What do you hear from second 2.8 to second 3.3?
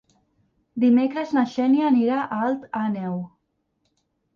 Àneu.